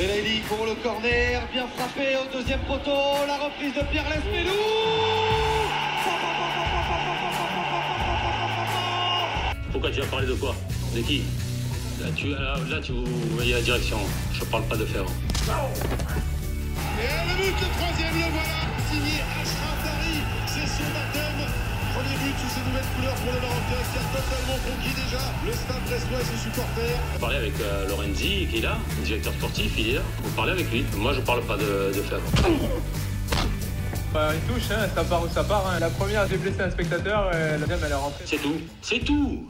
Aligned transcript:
Belaïli 0.00 0.40
pour 0.48 0.64
le 0.64 0.74
corner, 0.76 1.42
bien 1.52 1.66
frappé 1.76 2.16
au 2.16 2.24
deuxième 2.34 2.60
poteau, 2.60 3.26
la 3.26 3.36
reprise 3.36 3.74
de 3.74 3.82
Pierre 3.92 4.08
Lesmelou 4.08 4.56
Pourquoi 9.70 9.90
tu 9.90 10.00
vas 10.00 10.06
parler 10.06 10.26
de 10.26 10.32
quoi? 10.32 10.54
De 10.94 11.02
qui? 11.02 11.22
Là, 12.00 12.06
tu, 12.16 12.28
là, 12.28 12.56
là, 12.70 12.80
tu 12.82 12.92
voyez 13.34 13.52
la 13.52 13.60
direction. 13.60 13.98
Je 14.32 14.42
parle 14.46 14.64
pas 14.64 14.76
de 14.76 14.86
faire. 14.86 15.02
Et 15.02 15.06
le 17.28 17.34
but, 17.36 17.60
le 17.60 17.68
troisième, 17.76 18.14
le 18.14 18.30
voilà, 18.32 18.58
signé 18.90 19.20
Premier 22.00 22.16
but 22.16 22.38
sous 22.38 22.48
ses 22.48 22.60
nouvelles 22.66 22.90
couleurs 22.96 23.14
pour 23.14 23.32
le 23.34 23.40
Marocain 23.40 23.82
qui 23.92 23.98
a 23.98 24.04
totalement 24.16 24.58
conquis 24.64 24.94
déjà 24.94 25.20
le 25.44 25.52
stade 25.52 25.84
brestois 25.84 26.20
et 26.20 26.24
ses 26.24 26.36
supporters. 26.48 26.98
Vous 27.12 27.18
parlez 27.18 27.36
avec 27.36 27.52
euh, 27.60 27.88
Lorenzi, 27.88 28.46
qui 28.50 28.58
est 28.58 28.62
là, 28.62 28.78
le 28.98 29.04
directeur 29.04 29.32
sportif, 29.34 29.74
il 29.78 29.88
est 29.90 29.94
là. 29.96 30.00
Vous 30.22 30.30
parlez 30.30 30.52
avec 30.52 30.70
lui. 30.72 30.84
Moi, 30.96 31.12
je 31.12 31.20
parle 31.20 31.42
pas 31.42 31.58
de, 31.58 31.92
de 31.94 32.00
faire. 32.00 32.18
Bah, 34.14 34.30
une 34.34 34.40
touche, 34.54 34.70
hein, 34.70 34.88
ça 34.94 35.04
part 35.04 35.22
où 35.24 35.28
ça 35.28 35.44
part. 35.44 35.66
hein. 35.68 35.78
La 35.78 35.90
première, 35.90 36.26
j'ai 36.26 36.38
blessé 36.38 36.62
un 36.62 36.70
spectateur, 36.70 37.34
et 37.34 37.50
la 37.52 37.58
deuxième, 37.58 37.80
elle 37.84 37.92
est 37.92 37.94
rentrée. 37.94 38.24
C'est 38.24 38.38
tout. 38.38 38.56
C'est 38.80 39.00
tout. 39.04 39.46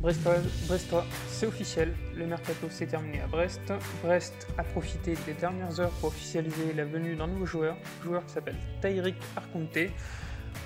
Brestois, 0.00 0.36
Brestois, 0.68 1.04
c'est 1.28 1.46
officiel, 1.46 1.92
le 2.14 2.24
mercato 2.24 2.68
s'est 2.70 2.86
terminé 2.86 3.20
à 3.20 3.26
Brest. 3.26 3.72
Brest 4.04 4.46
a 4.56 4.62
profité 4.62 5.14
des 5.26 5.32
dernières 5.32 5.80
heures 5.80 5.90
pour 5.98 6.10
officialiser 6.10 6.72
la 6.76 6.84
venue 6.84 7.16
d'un 7.16 7.26
nouveau 7.26 7.46
joueur, 7.46 7.74
joueur 8.04 8.24
qui 8.24 8.32
s'appelle 8.34 8.54
Taïrik 8.80 9.16
Arconte. 9.36 9.76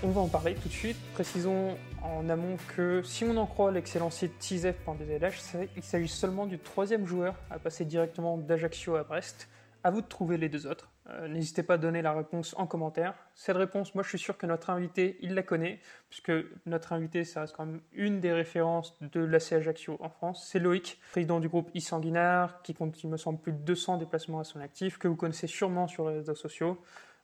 On 0.03 0.09
va 0.09 0.21
en 0.21 0.29
parler 0.29 0.55
tout 0.55 0.69
de 0.69 0.73
suite. 0.73 0.97
Précisons 1.13 1.77
en 2.03 2.29
amont 2.29 2.56
que 2.77 3.03
si 3.03 3.25
on 3.25 3.37
en 3.37 3.47
croit 3.47 3.70
l'excellent 3.70 4.11
site 4.11 4.33
TZF.DLH, 4.41 5.39
c'est- 5.39 5.69
il 5.77 5.83
s'agit 5.83 6.09
seulement 6.09 6.47
du 6.47 6.59
troisième 6.59 7.06
joueur 7.06 7.34
à 7.51 7.59
passer 7.59 7.84
directement 7.84 8.37
d'Ajaccio 8.37 8.97
à 8.97 9.05
Brest. 9.05 9.48
À 9.84 9.91
vous 9.91 10.01
de 10.01 10.06
trouver 10.06 10.37
les 10.39 10.48
deux 10.48 10.67
autres. 10.69 10.91
Euh, 11.11 11.27
N'hésitez 11.27 11.65
pas 11.65 11.75
à 11.75 11.79
donner 11.79 12.03
la 12.03 12.12
réponse 12.12 12.55
en 12.56 12.67
commentaire. 12.69 13.15
Cette 13.34 13.56
réponse, 13.56 13.95
moi 13.97 14.05
je 14.05 14.11
suis 14.11 14.19
sûr 14.19 14.37
que 14.39 14.47
notre 14.47 14.71
invité, 14.71 15.19
il 15.23 15.34
la 15.34 15.43
connaît, 15.43 15.81
puisque 16.09 16.31
notre 16.67 16.93
invité, 16.93 17.25
ça 17.25 17.41
reste 17.41 17.56
quand 17.56 17.67
même 17.67 17.81
une 17.93 18.21
des 18.21 18.33
références 18.33 18.97
de 19.01 19.21
l'AC 19.21 19.53
Ajaccio 19.55 19.97
en 20.01 20.09
France. 20.09 20.47
C'est 20.49 20.61
Loïc, 20.61 21.01
président 21.11 21.41
du 21.41 21.49
groupe 21.49 21.69
e-sanguinard, 21.77 22.62
qui 22.62 22.75
compte, 22.75 23.03
il 23.03 23.11
me 23.11 23.17
semble, 23.17 23.41
plus 23.41 23.51
de 23.53 23.59
200 23.59 23.97
déplacements 23.97 24.39
à 24.39 24.45
son 24.45 24.61
actif, 24.61 24.99
que 24.99 25.09
vous 25.09 25.17
connaissez 25.17 25.49
sûrement 25.49 25.89
sur 25.89 26.09
les 26.09 26.17
réseaux 26.19 26.37
sociaux. 26.37 26.78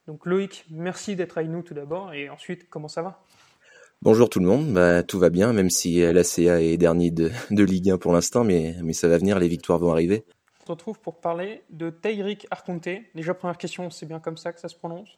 Donc 0.09 0.25
Loïc, 0.25 0.65
merci 0.71 1.17
d'être 1.17 1.37
avec 1.37 1.51
nous 1.51 1.63
tout 1.63 1.75
d'abord, 1.75 2.15
et 2.15 2.31
ensuite, 2.31 2.67
comment 2.71 2.89
ça 2.89 3.03
va? 3.03 3.21
Bonjour 4.01 4.31
tout 4.31 4.41
le 4.41 4.47
monde, 4.47 4.73
bah, 4.73 5.03
tout 5.03 5.19
va 5.19 5.29
bien, 5.29 5.53
même 5.53 5.69
si 5.69 6.03
euh, 6.03 6.15
l'ACA 6.15 6.63
est 6.63 6.79
dernier 6.79 7.11
de, 7.11 7.31
de 7.51 7.63
Ligue 7.63 7.91
1 7.91 7.99
pour 7.99 8.15
l'instant, 8.15 8.43
mais, 8.43 8.75
mais 8.83 8.95
ça 8.95 9.07
va 9.07 9.19
venir, 9.19 9.39
les 9.39 9.49
victoires 9.49 9.79
vont 9.79 9.93
arriver. 9.93 10.25
On 10.63 10.65
se 10.65 10.73
retrouve 10.73 10.99
pour 10.99 11.21
parler 11.21 11.63
de 11.69 11.91
Taïrik 11.91 12.47
Arconte. 12.51 12.89
Déjà, 13.15 13.35
première 13.35 13.59
question, 13.59 13.91
c'est 13.91 14.07
bien 14.07 14.19
comme 14.19 14.39
ça 14.39 14.55
que 14.55 14.61
ça 14.61 14.69
se 14.69 14.77
prononce? 14.77 15.11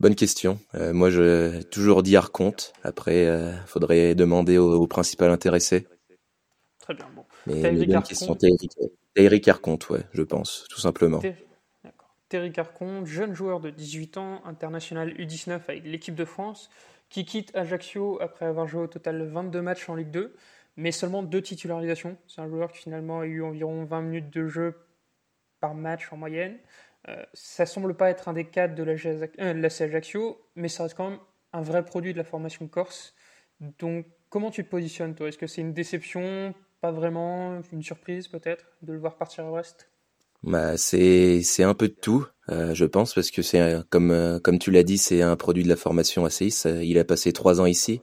Bonne 0.00 0.14
question. 0.14 0.58
Euh, 0.76 0.94
moi, 0.94 1.10
je 1.10 1.60
toujours 1.64 2.02
dit 2.02 2.16
Arconte. 2.16 2.72
Après, 2.84 3.26
euh, 3.26 3.52
faudrait 3.66 4.14
demander 4.14 4.56
au, 4.56 4.80
au 4.80 4.86
principal 4.86 5.30
intéressé. 5.30 5.86
Très 6.78 6.94
bien, 6.94 7.06
bon. 7.14 7.24
Mais, 7.46 7.70
mais 7.70 7.84
bonne 7.84 7.96
Arconte. 7.96 8.08
question. 8.08 8.38
Taïrik 9.14 9.46
Arconte, 9.48 9.90
ouais, 9.90 10.04
je 10.14 10.22
pense, 10.22 10.64
tout 10.70 10.80
simplement. 10.80 11.20
Terry- 12.28 12.52
Carcon, 12.52 13.04
jeune 13.04 13.34
joueur 13.34 13.60
de 13.60 13.70
18 13.70 14.16
ans, 14.18 14.42
international 14.44 15.10
U19 15.18 15.68
avec 15.68 15.84
l'équipe 15.84 16.14
de 16.14 16.24
France, 16.24 16.70
qui 17.08 17.24
quitte 17.24 17.54
Ajaccio 17.56 18.20
après 18.20 18.46
avoir 18.46 18.66
joué 18.66 18.82
au 18.82 18.86
total 18.86 19.22
22 19.26 19.62
matchs 19.62 19.88
en 19.88 19.94
Ligue 19.94 20.10
2, 20.10 20.34
mais 20.76 20.92
seulement 20.92 21.22
deux 21.22 21.42
titularisations. 21.42 22.16
C'est 22.26 22.40
un 22.40 22.48
joueur 22.48 22.72
qui 22.72 22.78
finalement 22.82 23.20
a 23.20 23.26
eu 23.26 23.42
environ 23.42 23.84
20 23.84 24.02
minutes 24.02 24.30
de 24.30 24.46
jeu 24.46 24.76
par 25.60 25.74
match 25.74 26.12
en 26.12 26.16
moyenne. 26.16 26.58
Euh, 27.08 27.24
ça 27.34 27.66
semble 27.66 27.94
pas 27.96 28.10
être 28.10 28.28
un 28.28 28.32
des 28.32 28.46
cadres 28.46 28.74
de 28.74 28.82
la 28.82 28.92
euh, 29.40 29.62
Ajaccio, 29.80 30.40
mais 30.56 30.68
ça 30.68 30.84
reste 30.84 30.96
quand 30.96 31.10
même 31.10 31.20
un 31.52 31.62
vrai 31.62 31.84
produit 31.84 32.12
de 32.12 32.18
la 32.18 32.24
formation 32.24 32.68
corse. 32.68 33.14
Donc, 33.60 34.06
comment 34.28 34.50
tu 34.50 34.64
te 34.64 34.68
positionnes, 34.70 35.14
toi? 35.14 35.28
Est-ce 35.28 35.38
que 35.38 35.46
c'est 35.46 35.60
une 35.62 35.72
déception? 35.72 36.54
Pas 36.80 36.92
vraiment? 36.92 37.60
Une 37.72 37.82
surprise, 37.82 38.28
peut-être, 38.28 38.66
de 38.82 38.92
le 38.92 38.98
voir 38.98 39.16
partir 39.16 39.46
à 39.46 39.50
Brest? 39.50 39.90
Bah, 40.44 40.76
c'est 40.76 41.42
un 41.62 41.74
peu 41.74 41.88
de 41.88 41.96
tout, 42.00 42.26
euh, 42.50 42.74
je 42.74 42.84
pense, 42.84 43.14
parce 43.14 43.30
que 43.30 43.42
c'est 43.42 43.60
euh, 43.60 43.82
comme 43.90 44.10
euh, 44.12 44.38
comme 44.38 44.58
tu 44.58 44.70
l'as 44.70 44.84
dit, 44.84 44.98
c'est 44.98 45.20
un 45.22 45.36
produit 45.36 45.64
de 45.64 45.68
la 45.68 45.76
formation 45.76 46.24
ACIS. 46.24 46.64
Il 46.82 46.98
a 46.98 47.04
passé 47.04 47.32
trois 47.32 47.60
ans 47.60 47.66
ici, 47.66 48.00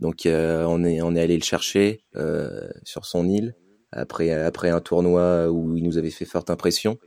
donc 0.00 0.22
on 0.26 0.84
est 0.84 1.02
on 1.02 1.14
allé 1.14 1.36
le 1.36 1.42
chercher 1.44 2.04
sur 2.84 3.04
son 3.06 3.28
île 3.28 3.54
après 3.92 4.30
un 4.70 4.80
tournoi 4.80 5.50
où 5.50 5.76
il 5.76 5.84
nous 5.84 5.98
avait 5.98 6.10
fait 6.10 6.24
forte 6.24 6.50
impression. 6.50 6.98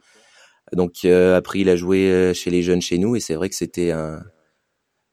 Donc 0.74 1.06
après 1.06 1.60
il 1.60 1.70
a 1.70 1.76
joué 1.76 2.34
chez 2.34 2.52
les 2.52 2.62
jeunes 2.62 2.82
chez 2.82 2.98
nous 2.98 3.16
et 3.16 3.20
c'est 3.20 3.36
vrai 3.36 3.50
que 3.50 3.56
c'était 3.56 3.92
un 3.92 4.22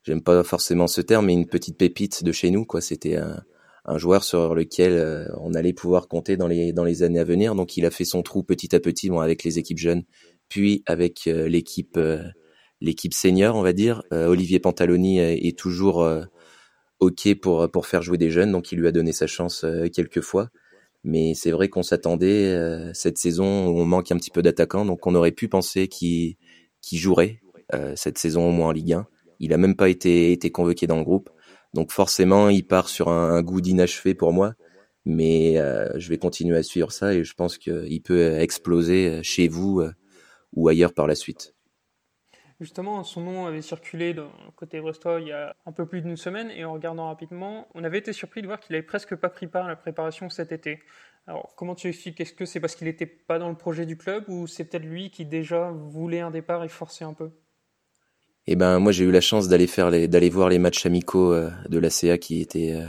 j'aime 0.03 0.21
pas 0.21 0.43
forcément 0.43 0.87
ce 0.87 1.01
terme 1.01 1.27
mais 1.27 1.33
une 1.33 1.47
petite 1.47 1.77
pépite 1.77 2.23
de 2.23 2.31
chez 2.31 2.51
nous 2.51 2.65
quoi. 2.65 2.81
C'était 2.81 3.17
un 3.17 3.43
un 3.85 3.97
joueur 3.97 4.23
sur 4.23 4.55
lequel 4.55 4.93
euh, 4.93 5.25
on 5.39 5.53
allait 5.53 5.73
pouvoir 5.73 6.07
compter 6.07 6.37
dans 6.37 6.47
les 6.47 6.73
dans 6.73 6.83
les 6.83 7.03
années 7.03 7.19
à 7.19 7.23
venir. 7.23 7.55
Donc 7.55 7.77
il 7.77 7.85
a 7.85 7.91
fait 7.91 8.05
son 8.05 8.23
trou 8.23 8.43
petit 8.43 8.75
à 8.75 8.79
petit, 8.79 9.09
bon, 9.09 9.19
avec 9.19 9.43
les 9.43 9.59
équipes 9.59 9.77
jeunes, 9.77 10.03
puis 10.49 10.83
avec 10.87 11.27
euh, 11.27 11.47
l'équipe 11.47 11.97
euh, 11.97 12.23
l'équipe 12.81 13.13
senior, 13.13 13.55
on 13.55 13.61
va 13.61 13.73
dire. 13.73 14.03
Olivier 14.11 14.59
Pantaloni 14.59 15.19
est, 15.19 15.57
toujours 15.57 16.07
ok 16.99 17.35
pour 17.35 17.71
pour 17.71 17.87
faire 17.87 18.01
jouer 18.01 18.17
des 18.17 18.29
jeunes, 18.29 18.51
donc 18.51 18.71
il 18.71 18.79
lui 18.79 18.87
a 18.87 18.91
donné 18.91 19.13
sa 19.13 19.27
chance 19.27 19.65
quelques 19.93 20.21
fois. 20.21 20.49
Mais 21.03 21.33
c'est 21.35 21.51
vrai 21.51 21.69
qu'on 21.69 21.83
s'attendait 21.83 22.53
cette 22.93 23.17
saison 23.17 23.67
où 23.69 23.79
on 23.79 23.85
manque 23.85 24.11
un 24.11 24.17
petit 24.17 24.29
peu 24.29 24.41
d'attaquants, 24.41 24.85
donc 24.85 25.07
on 25.07 25.15
aurait 25.15 25.31
pu 25.31 25.47
penser 25.47 25.87
qu'il 25.87 26.35
qu'il 26.81 26.99
jouerait 26.99 27.39
cette 27.95 28.17
saison 28.17 28.49
au 28.49 28.51
moins 28.51 28.67
en 28.67 28.71
Ligue 28.73 28.93
1. 28.93 29.07
Il 29.39 29.53
a 29.53 29.57
même 29.57 29.77
pas 29.77 29.89
été 29.89 30.33
été 30.33 30.51
convoqué 30.51 30.85
dans 30.85 30.97
le 30.97 31.05
groupe. 31.05 31.29
Donc 31.75 31.91
forcément, 31.91 32.47
il 32.47 32.65
part 32.65 32.87
sur 32.87 33.09
un, 33.09 33.41
goût 33.41 33.59
d'inachevé 33.59 34.15
pour 34.15 34.31
moi, 34.31 34.53
mais 35.03 35.57
euh, 35.57 35.89
je 35.99 36.07
vais 36.07 36.17
continuer 36.17 36.55
à 36.57 36.63
suivre 36.63 36.89
ça 36.89 37.13
et 37.13 37.25
je 37.25 37.33
pense 37.33 37.57
qu'il 37.57 38.01
peut 38.01 38.39
exploser 38.39 39.21
chez 39.23 39.49
vous 39.49 39.81
euh, 39.81 39.91
ou 40.53 40.69
ailleurs 40.69 40.93
par 40.93 41.05
la 41.05 41.15
suite. 41.15 41.53
Justement, 42.61 43.03
son 43.03 43.19
nom 43.19 43.45
avait 43.45 43.61
circulé 43.61 44.15
côté 44.55 44.79
brestois 44.79 45.19
il 45.19 45.27
y 45.27 45.33
a 45.33 45.53
un 45.65 45.73
peu 45.73 45.85
plus 45.85 46.01
d'une 46.01 46.15
semaine 46.15 46.49
et 46.49 46.63
en 46.63 46.71
regardant 46.71 47.07
rapidement, 47.07 47.67
on 47.75 47.83
avait 47.83 47.97
été 47.97 48.13
surpris 48.13 48.41
de 48.41 48.47
voir 48.47 48.61
qu'il 48.61 48.73
avait 48.73 48.85
presque 48.85 49.13
pas 49.13 49.27
pris 49.27 49.47
part 49.47 49.65
à 49.65 49.67
la 49.67 49.75
préparation 49.75 50.29
cet 50.29 50.53
été. 50.53 50.79
Alors, 51.27 51.55
comment 51.57 51.75
tu 51.75 51.89
expliques? 51.89 52.21
Est-ce 52.21 52.31
que 52.31 52.45
c'est 52.45 52.61
parce 52.61 52.75
qu'il 52.75 52.87
n'était 52.87 53.05
pas 53.05 53.37
dans 53.37 53.49
le 53.49 53.57
projet 53.57 53.85
du 53.85 53.97
club 53.97 54.23
ou 54.29 54.47
c'est 54.47 54.63
peut-être 54.63 54.85
lui 54.85 55.11
qui 55.11 55.25
déjà 55.25 55.71
voulait 55.71 56.21
un 56.21 56.31
départ 56.31 56.63
et 56.63 56.69
forçait 56.69 57.03
un 57.03 57.13
peu? 57.13 57.31
Eh 58.47 58.55
ben 58.55 58.79
moi 58.79 58.91
j'ai 58.91 59.05
eu 59.05 59.11
la 59.11 59.21
chance 59.21 59.47
d'aller 59.47 59.67
faire 59.67 59.91
d'aller 59.91 60.29
voir 60.29 60.49
les 60.49 60.59
matchs 60.59 60.85
amicaux 60.85 61.33
euh, 61.33 61.49
de 61.69 61.79
l'ACA 61.79 62.17
qui 62.17 62.41
étaient 62.41 62.73
euh, 62.75 62.85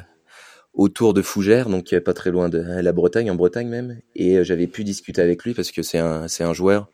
autour 0.75 1.15
de 1.15 1.23
Fougères, 1.23 1.69
donc 1.71 1.93
euh, 1.93 2.01
pas 2.01 2.15
très 2.15 2.31
loin 2.31 2.49
de 2.51 2.59
la 2.59 2.93
Bretagne, 2.93 3.31
en 3.31 3.37
Bretagne 3.37 3.69
même, 3.69 4.01
et 4.17 4.45
j'avais 4.45 4.67
pu 4.69 4.85
discuter 4.85 5.23
avec 5.23 5.45
lui 5.45 5.55
parce 5.55 5.73
que 5.73 5.83
c'est 5.83 5.99
un 5.99 6.29
c'est 6.29 6.45
un 6.45 6.55
joueur. 6.55 6.91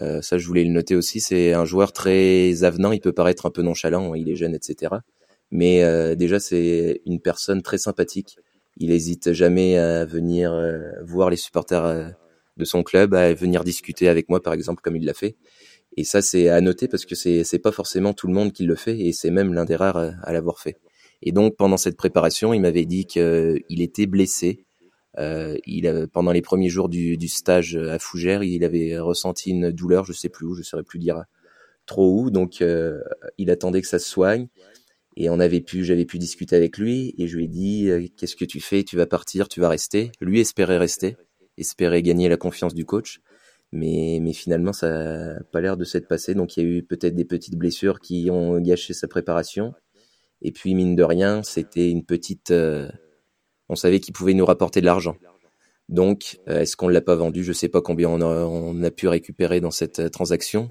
euh, 0.00 0.22
ça 0.22 0.38
je 0.38 0.46
voulais 0.46 0.64
le 0.64 0.70
noter 0.72 0.96
aussi. 0.96 1.20
C'est 1.20 1.54
un 1.54 1.64
joueur 1.66 1.92
très 1.92 2.64
avenant. 2.64 2.92
Il 2.92 3.00
peut 3.00 3.12
paraître 3.14 3.46
un 3.46 3.50
peu 3.52 3.62
nonchalant, 3.62 4.14
il 4.14 4.28
est 4.30 4.36
jeune, 4.36 4.54
etc. 4.56 5.02
Mais 5.52 5.84
euh, 5.84 6.14
déjà 6.16 6.40
c'est 6.40 7.02
une 7.06 7.20
personne 7.20 7.62
très 7.62 7.78
sympathique. 7.78 8.38
Il 8.78 8.92
hésite 8.92 9.32
jamais 9.34 9.78
à 9.78 10.04
venir 10.06 10.54
voir 11.04 11.30
les 11.30 11.36
supporters 11.36 12.14
de 12.56 12.64
son 12.64 12.82
club, 12.84 13.14
à 13.14 13.34
venir 13.34 13.64
discuter 13.64 14.08
avec 14.08 14.28
moi 14.30 14.42
par 14.42 14.54
exemple 14.54 14.82
comme 14.82 14.96
il 14.96 15.04
l'a 15.06 15.14
fait. 15.14 15.36
Et 15.96 16.04
ça, 16.04 16.22
c'est 16.22 16.48
à 16.48 16.60
noter 16.60 16.88
parce 16.88 17.04
que 17.04 17.14
c'est 17.14 17.44
c'est 17.44 17.58
pas 17.58 17.72
forcément 17.72 18.12
tout 18.12 18.26
le 18.26 18.32
monde 18.32 18.52
qui 18.52 18.64
le 18.64 18.76
fait 18.76 18.98
et 18.98 19.12
c'est 19.12 19.30
même 19.30 19.52
l'un 19.52 19.64
des 19.64 19.76
rares 19.76 19.96
à, 19.96 20.32
l'avoir 20.32 20.60
fait. 20.60 20.78
Et 21.22 21.32
donc 21.32 21.56
pendant 21.56 21.76
cette 21.76 21.96
préparation, 21.96 22.54
il 22.54 22.60
m'avait 22.60 22.86
dit 22.86 23.06
qu'il 23.06 23.62
était 23.68 24.06
blessé. 24.06 24.64
Euh, 25.18 25.56
il 25.66 25.88
a- 25.88 26.06
pendant 26.06 26.32
les 26.32 26.42
premiers 26.42 26.68
jours 26.68 26.88
du, 26.88 27.16
du 27.16 27.28
stage 27.28 27.76
à 27.76 27.98
Fougères, 27.98 28.44
il 28.44 28.64
avait 28.64 28.98
ressenti 28.98 29.50
une 29.50 29.72
douleur, 29.72 30.04
je 30.04 30.12
sais 30.12 30.28
plus 30.28 30.46
où, 30.46 30.54
je 30.54 30.62
saurais 30.62 30.84
plus 30.84 31.00
dire 31.00 31.24
trop 31.86 32.22
où. 32.22 32.30
Donc 32.30 32.62
euh, 32.62 33.00
il 33.38 33.50
attendait 33.50 33.82
que 33.82 33.88
ça 33.88 33.98
se 33.98 34.08
soigne 34.08 34.48
et 35.16 35.28
on 35.28 35.40
avait 35.40 35.60
pu, 35.60 35.84
j'avais 35.84 36.04
pu 36.04 36.18
discuter 36.18 36.56
avec 36.56 36.78
lui 36.78 37.14
et 37.18 37.26
je 37.26 37.36
lui 37.36 37.44
ai 37.44 37.48
dit 37.48 37.90
euh, 37.90 38.06
qu'est-ce 38.16 38.36
que 38.36 38.44
tu 38.44 38.60
fais? 38.60 38.84
Tu 38.84 38.96
vas 38.96 39.06
partir, 39.06 39.48
tu 39.48 39.60
vas 39.60 39.68
rester. 39.68 40.12
Lui 40.20 40.40
espérait 40.40 40.78
rester, 40.78 41.16
espérait 41.58 42.02
gagner 42.02 42.28
la 42.28 42.36
confiance 42.36 42.74
du 42.74 42.84
coach 42.84 43.20
mais, 43.72 44.18
mais 44.20 44.32
finalement 44.32 44.72
ça 44.72 45.34
n'a 45.34 45.40
pas 45.52 45.60
l'air 45.60 45.76
de 45.76 45.84
s'être 45.84 46.08
passé. 46.08 46.34
Donc 46.34 46.56
il 46.56 46.62
y 46.62 46.66
a 46.66 46.68
eu 46.68 46.82
peut-être 46.82 47.14
des 47.14 47.24
petites 47.24 47.56
blessures 47.56 48.00
qui 48.00 48.28
ont 48.30 48.60
gâché 48.60 48.94
sa 48.94 49.08
préparation. 49.08 49.74
Et 50.42 50.52
puis 50.52 50.74
mine 50.74 50.96
de 50.96 51.02
rien, 51.02 51.42
c'était 51.42 51.90
une 51.90 52.04
petite. 52.04 52.50
euh, 52.50 52.88
on 53.68 53.76
savait 53.76 54.00
qu'il 54.00 54.14
pouvait 54.14 54.34
nous 54.34 54.46
rapporter 54.46 54.80
de 54.80 54.86
l'argent. 54.86 55.16
Donc 55.90 56.38
euh, 56.48 56.60
est-ce 56.60 56.76
qu'on 56.76 56.88
l'a 56.88 57.00
pas 57.00 57.16
vendu? 57.16 57.44
Je 57.44 57.52
sais 57.52 57.68
pas 57.68 57.82
combien 57.82 58.08
on 58.08 58.82
a, 58.82 58.90
pu 58.90 59.08
récupérer 59.08 59.60
dans 59.60 59.72
cette 59.72 59.98
euh, 59.98 60.08
transaction. 60.08 60.70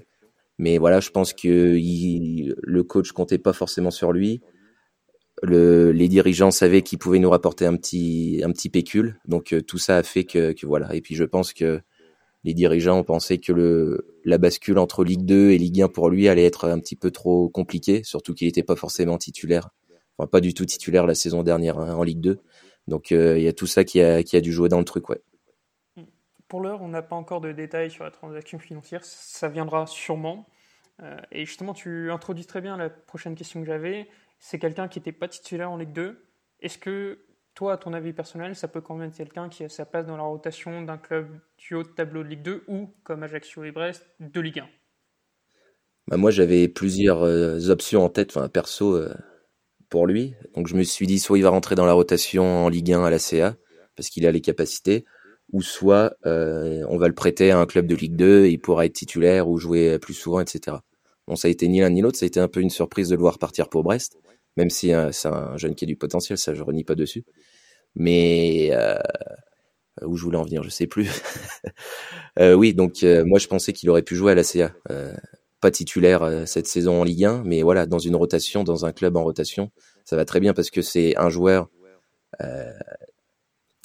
Mais 0.58 0.78
voilà, 0.78 1.00
je 1.00 1.10
pense 1.10 1.32
que 1.32 1.76
le 1.76 2.82
coach 2.82 3.12
comptait 3.12 3.38
pas 3.38 3.52
forcément 3.52 3.90
sur 3.90 4.12
lui. 4.12 4.40
Le, 5.42 5.92
les 5.92 6.08
dirigeants 6.08 6.50
savaient 6.50 6.82
qu'il 6.82 6.98
pouvait 6.98 7.18
nous 7.18 7.30
rapporter 7.30 7.64
un 7.64 7.76
petit, 7.76 8.42
un 8.44 8.50
petit 8.50 8.68
pécule. 8.68 9.18
Donc 9.26 9.52
euh, 9.52 9.62
tout 9.62 9.78
ça 9.78 9.98
a 9.98 10.02
fait 10.02 10.24
que, 10.24 10.52
que 10.52 10.66
voilà. 10.66 10.94
Et 10.94 11.00
puis 11.00 11.14
je 11.14 11.24
pense 11.24 11.52
que 11.52 11.80
les 12.44 12.54
dirigeants 12.54 13.02
pensaient 13.04 13.38
que 13.38 13.52
le, 13.52 14.18
la 14.24 14.38
bascule 14.38 14.78
entre 14.78 15.04
Ligue 15.04 15.24
2 15.24 15.50
et 15.50 15.58
Ligue 15.58 15.82
1 15.82 15.88
pour 15.88 16.08
lui 16.08 16.28
allait 16.28 16.44
être 16.44 16.68
un 16.68 16.78
petit 16.78 16.96
peu 16.96 17.10
trop 17.10 17.48
compliquée, 17.48 18.02
surtout 18.02 18.34
qu'il 18.34 18.46
n'était 18.46 18.62
pas 18.62 18.76
forcément 18.76 19.18
titulaire, 19.18 19.70
enfin 20.16 20.26
pas 20.26 20.40
du 20.40 20.54
tout 20.54 20.64
titulaire 20.64 21.06
la 21.06 21.14
saison 21.14 21.42
dernière 21.42 21.78
hein, 21.78 21.94
en 21.94 22.02
Ligue 22.02 22.20
2. 22.20 22.38
Donc 22.88 23.10
il 23.10 23.40
y 23.40 23.48
a 23.48 23.52
tout 23.52 23.66
ça 23.66 23.84
qui 23.84 24.00
a, 24.00 24.22
dû 24.22 24.52
jouer 24.52 24.68
dans 24.68 24.78
le 24.78 24.84
truc, 24.84 25.08
ouais. 25.10 25.20
Pour 26.48 26.60
l'heure, 26.60 26.82
on 26.82 26.88
n'a 26.88 27.02
pas 27.02 27.14
encore 27.14 27.40
de 27.40 27.52
détails 27.52 27.92
sur 27.92 28.02
la 28.02 28.10
transaction 28.10 28.58
financière, 28.58 29.04
ça 29.04 29.48
viendra 29.48 29.86
sûrement. 29.86 30.48
et 31.30 31.46
justement, 31.46 31.74
tu 31.74 32.10
introduis 32.10 32.46
très 32.46 32.60
bien 32.60 32.76
la 32.76 32.90
prochaine 32.90 33.36
question 33.36 33.60
que 33.60 33.66
j'avais. 33.66 34.08
C'est 34.40 34.58
quelqu'un 34.58 34.88
qui 34.88 34.98
n'était 34.98 35.12
pas 35.12 35.28
titulaire 35.28 35.70
en 35.70 35.76
Ligue 35.76 35.92
2. 35.92 36.26
Est-ce 36.62 36.78
que 36.78 37.20
toi, 37.60 37.74
à 37.74 37.76
ton 37.76 37.92
avis 37.92 38.14
personnel, 38.14 38.56
ça 38.56 38.68
peut 38.68 38.80
convaincre 38.80 39.14
quelqu'un 39.14 39.50
qui 39.50 39.64
a 39.64 39.68
sa 39.68 39.84
place 39.84 40.06
dans 40.06 40.16
la 40.16 40.22
rotation 40.22 40.80
d'un 40.80 40.96
club 40.96 41.26
du 41.58 41.74
haut 41.74 41.82
de 41.82 41.88
tableau 41.88 42.22
de 42.22 42.28
Ligue 42.28 42.40
2 42.40 42.64
ou, 42.68 42.88
comme 43.04 43.22
Ajaccio 43.22 43.64
et 43.64 43.70
Brest, 43.70 44.02
de 44.18 44.40
Ligue 44.40 44.60
1 44.60 44.68
bah 46.08 46.16
Moi, 46.16 46.30
j'avais 46.30 46.68
plusieurs 46.68 47.22
euh, 47.22 47.68
options 47.68 48.02
en 48.02 48.08
tête, 48.08 48.34
enfin, 48.34 48.48
perso, 48.48 48.96
euh, 48.96 49.12
pour 49.90 50.06
lui. 50.06 50.32
Donc, 50.56 50.68
je 50.68 50.74
me 50.74 50.82
suis 50.84 51.06
dit, 51.06 51.18
soit 51.18 51.36
il 51.36 51.42
va 51.42 51.50
rentrer 51.50 51.74
dans 51.74 51.84
la 51.84 51.92
rotation 51.92 52.64
en 52.64 52.70
Ligue 52.70 52.94
1 52.94 53.04
à 53.04 53.10
la 53.10 53.18
CA, 53.18 53.56
parce 53.94 54.08
qu'il 54.08 54.26
a 54.26 54.32
les 54.32 54.40
capacités, 54.40 55.04
ou 55.52 55.60
soit 55.60 56.14
euh, 56.24 56.82
on 56.88 56.96
va 56.96 57.08
le 57.08 57.14
prêter 57.14 57.50
à 57.50 57.58
un 57.58 57.66
club 57.66 57.86
de 57.86 57.94
Ligue 57.94 58.16
2, 58.16 58.46
et 58.46 58.52
il 58.52 58.58
pourra 58.58 58.86
être 58.86 58.94
titulaire 58.94 59.50
ou 59.50 59.58
jouer 59.58 59.98
plus 59.98 60.14
souvent, 60.14 60.40
etc. 60.40 60.78
Bon, 61.26 61.36
ça 61.36 61.48
a 61.48 61.50
été 61.50 61.68
ni 61.68 61.80
l'un 61.80 61.90
ni 61.90 62.00
l'autre, 62.00 62.16
ça 62.16 62.24
a 62.24 62.26
été 62.26 62.40
un 62.40 62.48
peu 62.48 62.60
une 62.60 62.70
surprise 62.70 63.10
de 63.10 63.16
le 63.16 63.20
voir 63.20 63.38
partir 63.38 63.68
pour 63.68 63.82
Brest 63.82 64.16
même 64.56 64.68
si 64.70 64.92
c'est 65.12 65.28
un 65.28 65.56
jeune 65.56 65.74
qui 65.74 65.84
a 65.84 65.86
du 65.86 65.96
potentiel, 65.96 66.36
ça 66.36 66.54
je 66.54 66.62
renie 66.62 66.84
pas 66.84 66.94
dessus. 66.94 67.24
Mais 67.94 68.70
euh, 70.02 70.06
où 70.06 70.16
je 70.16 70.24
voulais 70.24 70.38
en 70.38 70.44
venir, 70.44 70.62
je 70.62 70.70
sais 70.70 70.86
plus. 70.86 71.08
euh, 72.38 72.54
oui, 72.54 72.74
donc 72.74 73.02
euh, 73.02 73.24
moi 73.24 73.38
je 73.38 73.48
pensais 73.48 73.72
qu'il 73.72 73.90
aurait 73.90 74.02
pu 74.02 74.16
jouer 74.16 74.32
à 74.32 74.34
la 74.34 74.44
CA, 74.44 74.72
pas 75.60 75.70
titulaire 75.70 76.44
cette 76.46 76.66
saison 76.66 77.00
en 77.00 77.04
Ligue 77.04 77.24
1, 77.24 77.42
mais 77.44 77.62
voilà, 77.62 77.84
dans 77.86 77.98
une 77.98 78.16
rotation, 78.16 78.64
dans 78.64 78.86
un 78.86 78.92
club 78.92 79.16
en 79.16 79.22
rotation, 79.22 79.70
ça 80.04 80.16
va 80.16 80.24
très 80.24 80.40
bien 80.40 80.54
parce 80.54 80.70
que 80.70 80.80
c'est 80.80 81.16
un 81.18 81.28
joueur 81.28 81.68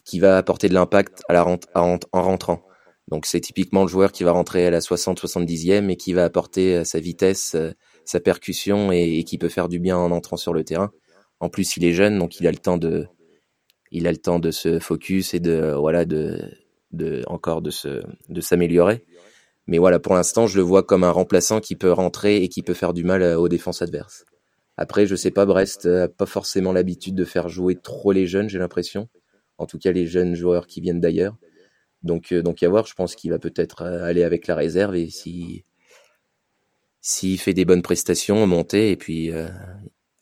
qui 0.05 0.19
va 0.19 0.37
apporter 0.37 0.69
de 0.69 0.73
l'impact 0.73 1.23
à 1.27 1.33
la 1.33 1.45
en 1.45 1.99
rentrant. 2.13 2.63
Donc 3.09 3.25
c'est 3.25 3.41
typiquement 3.41 3.81
le 3.81 3.87
joueur 3.89 4.11
qui 4.11 4.23
va 4.23 4.31
rentrer 4.31 4.65
à 4.65 4.71
la 4.71 4.79
60-70e 4.79 5.89
et 5.89 5.97
qui 5.97 6.13
va 6.13 6.23
apporter 6.23 6.85
sa 6.85 6.99
vitesse, 6.99 7.57
sa 8.05 8.19
percussion 8.21 8.91
et, 8.91 9.23
qui 9.25 9.37
peut 9.37 9.49
faire 9.49 9.67
du 9.67 9.79
bien 9.79 9.97
en 9.97 10.11
entrant 10.11 10.37
sur 10.37 10.53
le 10.53 10.63
terrain. 10.63 10.91
En 11.41 11.49
plus, 11.49 11.75
il 11.75 11.83
est 11.83 11.91
jeune, 11.91 12.17
donc 12.17 12.39
il 12.39 12.47
a 12.47 12.51
le 12.51 12.57
temps 12.57 12.77
de, 12.77 13.07
il 13.95 14.07
a 14.07 14.11
le 14.11 14.17
temps 14.17 14.39
de 14.39 14.51
se 14.51 14.79
focus 14.79 15.33
et 15.33 15.39
de, 15.39 15.73
voilà, 15.73 16.05
encore 17.27 17.61
de 17.61 18.41
s'améliorer. 18.41 19.03
Mais 19.67 19.79
voilà, 19.79 19.99
pour 19.99 20.13
l'instant, 20.13 20.45
je 20.45 20.57
le 20.57 20.63
vois 20.63 20.83
comme 20.83 21.03
un 21.03 21.11
remplaçant 21.11 21.59
qui 21.59 21.75
peut 21.75 21.91
rentrer 21.91 22.43
et 22.43 22.49
qui 22.49 22.61
peut 22.61 22.75
faire 22.75 22.93
du 22.93 23.03
mal 23.03 23.23
euh, 23.23 23.39
aux 23.39 23.49
défenses 23.49 23.81
adverses. 23.81 24.25
Après, 24.77 25.07
je 25.07 25.15
sais 25.15 25.31
pas, 25.31 25.45
Brest 25.45 25.87
a 25.87 26.07
pas 26.07 26.25
forcément 26.27 26.71
l'habitude 26.71 27.15
de 27.15 27.25
faire 27.25 27.49
jouer 27.49 27.75
trop 27.75 28.11
les 28.11 28.27
jeunes, 28.27 28.47
j'ai 28.47 28.59
l'impression. 28.59 29.09
En 29.57 29.65
tout 29.65 29.79
cas, 29.79 29.91
les 29.91 30.05
jeunes 30.05 30.35
joueurs 30.35 30.67
qui 30.67 30.81
viennent 30.81 30.99
d'ailleurs. 31.01 31.35
Donc, 32.03 32.31
euh, 32.31 32.41
donc 32.41 32.61
à 32.61 32.69
voir. 32.69 32.85
Je 32.85 32.93
pense 32.93 33.15
qu'il 33.15 33.31
va 33.31 33.39
peut-être 33.39 33.81
euh, 33.81 34.03
aller 34.03 34.23
avec 34.23 34.47
la 34.47 34.55
réserve 34.55 34.95
et 34.95 35.09
si 35.09 35.65
s'il 37.01 37.39
fait 37.39 37.53
des 37.53 37.65
bonnes 37.65 37.83
prestations, 37.83 38.47
monter, 38.47 38.89
et 38.89 38.95
puis 38.95 39.31
euh, 39.31 39.47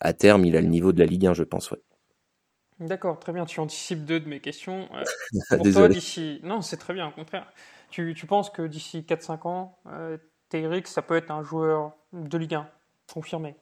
à 0.00 0.12
terme, 0.12 0.44
il 0.44 0.54
a 0.54 0.60
le 0.60 0.66
niveau 0.66 0.92
de 0.92 0.98
la 0.98 1.06
Ligue 1.06 1.26
1, 1.26 1.32
je 1.32 1.42
pense. 1.42 1.72
D'accord, 2.80 3.18
très 3.18 3.32
bien. 3.32 3.44
Tu 3.44 3.60
anticipes 3.60 4.04
deux 4.04 4.20
de 4.20 4.28
mes 4.28 4.40
questions. 4.40 4.88
Euh, 4.94 5.04
pour 5.56 5.70
toi, 5.72 5.88
d'ici. 5.88 6.40
Non, 6.42 6.60
c'est 6.60 6.76
très 6.76 6.94
bien, 6.94 7.08
au 7.08 7.12
contraire. 7.12 7.46
Tu, 7.90 8.14
tu 8.14 8.26
penses 8.26 8.50
que 8.50 8.62
d'ici 8.62 9.04
4-5 9.08 9.48
ans, 9.48 9.78
euh, 9.86 10.16
ça 10.84 11.02
peut 11.02 11.16
être 11.16 11.30
un 11.30 11.42
joueur 11.42 11.92
de 12.12 12.38
Ligue 12.38 12.54
1, 12.54 12.68
confirmé? 13.12 13.56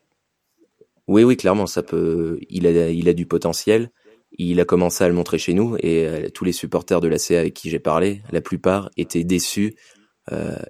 Oui, 1.07 1.25
oui, 1.25 1.37
clairement, 1.37 1.67
ça 1.67 1.83
peut. 1.83 2.39
Il 2.49 2.67
a, 2.67 2.91
il 2.91 3.09
a 3.09 3.15
du 3.15 3.27
potentiel. 3.27 3.91
Il 4.39 4.61
a 4.61 4.65
commencé 4.65 5.05
à 5.05 5.09
le 5.09 5.15
montrer 5.15 5.39
chez 5.39 5.53
nous 5.53 5.77
et 5.81 6.07
euh, 6.07 6.29
tous 6.31 6.45
les 6.45 6.53
supporters 6.53 7.01
de 7.01 7.09
la 7.09 7.19
CA 7.19 7.41
avec 7.41 7.53
qui 7.53 7.69
j'ai 7.69 7.79
parlé, 7.79 8.23
la 8.31 8.41
plupart 8.41 8.89
étaient 8.97 9.25
déçus 9.25 9.75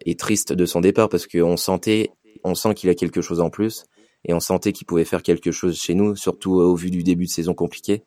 et 0.06 0.16
tristes 0.16 0.54
de 0.54 0.64
son 0.64 0.80
départ 0.80 1.10
parce 1.10 1.26
qu'on 1.26 1.58
sentait 1.58 2.10
on 2.44 2.54
sent 2.54 2.74
qu'il 2.74 2.90
a 2.90 2.94
quelque 2.94 3.20
chose 3.20 3.40
en 3.40 3.50
plus 3.50 3.84
et 4.24 4.34
on 4.34 4.40
sentait 4.40 4.72
qu'il 4.72 4.86
pouvait 4.86 5.04
faire 5.04 5.22
quelque 5.22 5.50
chose 5.50 5.78
chez 5.78 5.94
nous, 5.94 6.14
surtout 6.16 6.60
euh, 6.60 6.64
au 6.64 6.76
vu 6.76 6.90
du 6.90 7.02
début 7.02 7.24
de 7.24 7.30
saison 7.30 7.54
compliqué. 7.54 8.04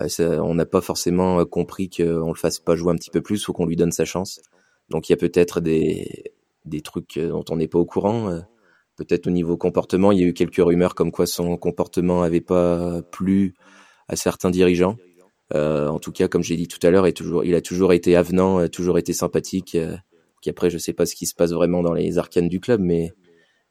Euh, 0.00 0.38
on 0.38 0.54
n'a 0.54 0.66
pas 0.66 0.80
forcément 0.80 1.40
euh, 1.40 1.44
compris 1.44 1.88
qu'on 1.88 2.28
le 2.28 2.38
fasse 2.38 2.58
pas 2.58 2.76
jouer 2.76 2.92
un 2.92 2.96
petit 2.96 3.10
peu 3.10 3.22
plus 3.22 3.48
ou 3.48 3.52
qu'on 3.52 3.66
lui 3.66 3.76
donne 3.76 3.92
sa 3.92 4.04
chance. 4.04 4.40
Donc 4.90 5.08
il 5.08 5.12
y 5.12 5.14
a 5.14 5.16
peut-être 5.16 5.60
des, 5.60 6.32
des 6.64 6.80
trucs 6.80 7.18
dont 7.18 7.44
on 7.50 7.56
n'est 7.56 7.68
pas 7.68 7.78
au 7.78 7.86
courant. 7.86 8.40
Peut-être 8.96 9.26
au 9.26 9.30
niveau 9.30 9.56
comportement, 9.56 10.12
il 10.12 10.20
y 10.20 10.24
a 10.24 10.26
eu 10.26 10.32
quelques 10.32 10.56
rumeurs 10.56 10.94
comme 10.94 11.10
quoi 11.10 11.26
son 11.26 11.56
comportement 11.56 12.22
avait 12.22 12.40
pas 12.40 13.02
plu 13.10 13.54
à 14.08 14.16
certains 14.16 14.50
dirigeants. 14.50 14.96
en 15.52 15.98
tout 15.98 16.12
cas, 16.12 16.28
comme 16.28 16.42
j'ai 16.42 16.56
dit 16.56 16.68
tout 16.68 16.84
à 16.86 16.90
l'heure, 16.90 17.06
il 17.08 17.54
a 17.54 17.60
toujours 17.60 17.92
été 17.92 18.14
avenant, 18.14 18.68
toujours 18.68 18.98
été 18.98 19.12
sympathique. 19.12 19.76
Après, 20.48 20.70
je 20.70 20.78
sais 20.78 20.92
pas 20.92 21.06
ce 21.06 21.14
qui 21.14 21.26
se 21.26 21.34
passe 21.34 21.52
vraiment 21.52 21.82
dans 21.82 21.92
les 21.92 22.18
arcanes 22.18 22.48
du 22.48 22.60
club, 22.60 22.80
mais 22.80 23.12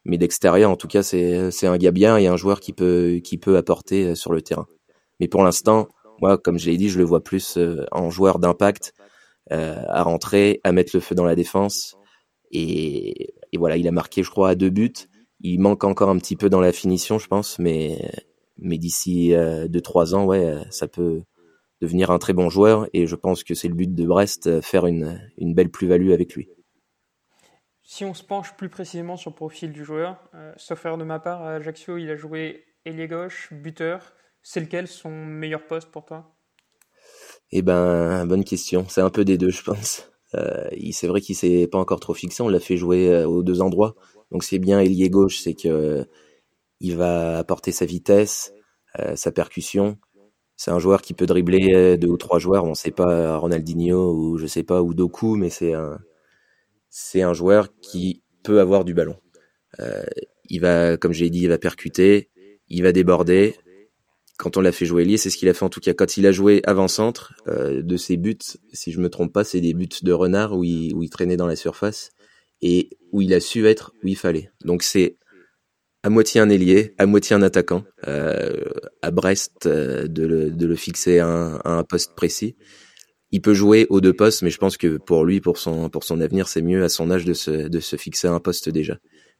mais 0.07 0.17
d'extérieur, 0.19 0.69
en 0.69 0.75
tout 0.75 0.87
cas, 0.87 1.03
c'est 1.03 1.51
c'est 1.51 1.67
un 1.67 1.77
gars 1.77 1.91
bien 1.91 2.17
et 2.17 2.27
un 2.27 2.37
joueur 2.37 2.59
qui 2.59 2.73
peut 2.73 3.19
qui 3.23 3.37
peut 3.37 3.57
apporter 3.57 4.05
euh, 4.05 4.15
sur 4.15 4.33
le 4.33 4.41
terrain. 4.41 4.67
Mais 5.19 5.27
pour 5.27 5.43
l'instant, 5.43 5.87
moi, 6.21 6.37
comme 6.37 6.59
je 6.59 6.69
l'ai 6.69 6.77
dit, 6.77 6.89
je 6.89 6.97
le 6.97 7.03
vois 7.03 7.23
plus 7.23 7.57
euh, 7.57 7.85
en 7.91 8.09
joueur 8.09 8.39
d'impact, 8.39 8.93
euh, 9.51 9.81
à 9.87 10.03
rentrer, 10.03 10.61
à 10.63 10.71
mettre 10.71 10.91
le 10.93 10.99
feu 10.99 11.15
dans 11.15 11.25
la 11.25 11.35
défense. 11.35 11.95
Et, 12.51 13.33
voilà, 13.57 13.77
il 13.77 13.87
a 13.87 13.91
marqué, 13.91 14.23
je 14.23 14.29
crois, 14.29 14.49
à 14.49 14.55
deux 14.55 14.69
buts. 14.69 14.93
Il 15.41 15.59
manque 15.59 15.83
encore 15.83 16.09
un 16.09 16.17
petit 16.17 16.35
peu 16.35 16.49
dans 16.49 16.61
la 16.61 16.71
finition, 16.71 17.19
je 17.19 17.27
pense, 17.27 17.59
mais 17.59 17.99
d'ici 18.57 19.33
euh, 19.33 19.67
deux 19.67 19.81
trois 19.81 20.15
ans, 20.15 20.25
ouais, 20.25 20.57
ça 20.71 20.87
peut 20.87 21.21
devenir 21.81 22.11
un 22.11 22.19
très 22.19 22.33
bon 22.33 22.49
joueur. 22.49 22.87
Et 22.93 23.07
je 23.07 23.15
pense 23.15 23.43
que 23.43 23.53
c'est 23.53 23.67
le 23.67 23.75
but 23.75 23.93
de 23.93 24.05
Brest, 24.05 24.61
faire 24.61 24.85
une 24.87 25.21
une 25.37 25.53
belle 25.53 25.69
plus-value 25.69 26.11
avec 26.11 26.35
lui. 26.35 26.49
Si 27.87 28.03
on 28.03 28.15
se 28.15 28.23
penche 28.23 28.55
plus 28.57 28.67
précisément 28.67 29.15
sur 29.15 29.29
le 29.29 29.35
profil 29.35 29.71
du 29.71 29.85
joueur, 29.85 30.17
euh, 30.33 30.51
sauf 30.57 30.83
erreur 30.83 30.97
de 30.97 31.03
ma 31.03 31.19
part, 31.19 31.43
à 31.43 31.51
Ajaccio, 31.53 31.97
il 31.97 32.09
a 32.09 32.15
joué 32.15 32.65
ailier 32.83 33.07
gauche, 33.07 33.53
buteur. 33.53 34.15
C'est 34.47 34.59
lequel 34.59 34.87
son 34.87 35.09
meilleur 35.09 35.65
poste 35.65 35.89
pour 35.89 36.05
toi? 36.05 36.31
Eh 37.51 37.63
ben, 37.63 38.27
bonne 38.27 38.43
question. 38.43 38.85
C'est 38.87 39.01
un 39.01 39.09
peu 39.09 39.25
des 39.25 39.39
deux, 39.39 39.49
je 39.49 39.63
pense. 39.63 40.07
Euh, 40.35 40.69
c'est 40.91 41.07
vrai 41.07 41.19
qu'il 41.19 41.35
s'est 41.35 41.67
pas 41.67 41.79
encore 41.79 41.99
trop 41.99 42.13
fixé. 42.13 42.43
On 42.43 42.47
l'a 42.47 42.59
fait 42.59 42.77
jouer 42.77 43.09
euh, 43.09 43.27
aux 43.27 43.41
deux 43.41 43.61
endroits. 43.61 43.95
Donc 44.31 44.43
c'est 44.43 44.59
bien 44.59 44.79
ailier 44.79 45.09
gauche, 45.09 45.39
c'est 45.39 45.55
que 45.55 46.05
il 46.79 46.95
va 46.95 47.39
apporter 47.39 47.71
sa 47.71 47.85
vitesse, 47.85 48.53
euh, 48.99 49.15
sa 49.15 49.31
percussion. 49.31 49.97
C'est 50.55 50.69
un 50.69 50.79
joueur 50.79 51.01
qui 51.01 51.15
peut 51.15 51.25
dribbler 51.25 51.97
deux 51.97 52.09
ou 52.09 52.17
trois 52.17 52.37
joueurs. 52.37 52.65
On 52.65 52.75
sait 52.75 52.91
pas 52.91 53.37
Ronaldinho 53.37 54.13
ou 54.13 54.37
je 54.37 54.45
sais 54.45 54.63
pas 54.63 54.83
ou 54.83 54.93
Doku, 54.93 55.37
mais 55.37 55.49
c'est 55.49 55.73
un 55.73 55.97
c'est 56.91 57.23
un 57.23 57.33
joueur 57.33 57.69
qui 57.81 58.21
peut 58.43 58.59
avoir 58.59 58.85
du 58.85 58.93
ballon. 58.93 59.17
Il 60.47 60.61
va, 60.61 60.97
comme 60.97 61.13
j'ai 61.13 61.31
dit, 61.31 61.41
il 61.41 61.49
va 61.49 61.57
percuter, 61.57 62.29
il 62.67 62.83
va 62.83 62.91
déborder. 62.91 63.55
Quand 64.37 64.57
on 64.57 64.61
l'a 64.61 64.71
fait 64.71 64.85
jouer 64.85 65.05
lié, 65.05 65.17
c'est 65.17 65.29
ce 65.29 65.37
qu'il 65.37 65.49
a 65.49 65.53
fait 65.53 65.65
en 65.65 65.69
tout 65.69 65.79
cas. 65.79 65.93
Quand 65.93 66.17
il 66.17 66.27
a 66.27 66.31
joué 66.31 66.61
avant-centre, 66.65 67.33
euh, 67.47 67.81
de 67.81 67.97
ses 67.97 68.17
buts, 68.17 68.37
si 68.73 68.91
je 68.91 68.99
me 68.99 69.09
trompe 69.09 69.31
pas, 69.31 69.43
c'est 69.43 69.61
des 69.61 69.73
buts 69.73 69.87
de 70.01 70.11
renard 70.11 70.57
où 70.57 70.63
il, 70.63 70.93
où 70.93 71.03
il 71.03 71.09
traînait 71.09 71.37
dans 71.37 71.47
la 71.47 71.55
surface 71.55 72.11
et 72.61 72.89
où 73.11 73.21
il 73.21 73.33
a 73.33 73.39
su 73.39 73.67
être 73.67 73.91
où 74.03 74.07
il 74.07 74.17
fallait. 74.17 74.49
Donc 74.63 74.83
c'est 74.83 75.17
à 76.03 76.09
moitié 76.09 76.41
un 76.41 76.49
ailier, 76.49 76.93
à 76.97 77.05
moitié 77.05 77.35
un 77.35 77.41
attaquant. 77.41 77.83
Euh, 78.07 78.63
à 79.01 79.11
Brest, 79.11 79.65
euh, 79.65 80.07
de, 80.07 80.25
le, 80.25 80.51
de 80.51 80.65
le 80.65 80.75
fixer 80.75 81.19
à 81.19 81.27
un, 81.27 81.55
à 81.57 81.71
un 81.71 81.83
poste 81.83 82.15
précis 82.15 82.55
il 83.35 83.41
peut 83.41 83.53
jouer 83.53 83.85
aux 83.89 83.99
deux 83.99 84.13
postes, 84.13 84.43
mais 84.43 84.49
je 84.49 84.57
pense 84.57 84.77
que 84.77 84.95
pour 84.97 85.25
lui, 85.25 85.41
pour 85.41 85.57
son, 85.57 85.89
pour 85.89 86.05
son 86.05 86.21
avenir, 86.21 86.47
c'est 86.47 86.61
mieux 86.61 86.83
à 86.85 86.89
son 86.89 87.11
âge 87.11 87.25
de 87.25 87.33
se, 87.33 87.67
de 87.67 87.79
se 87.81 87.97
fixer 87.97 88.29
à 88.29 88.31
un 88.31 88.39
poste 88.39 88.69
déjà. 88.69 88.97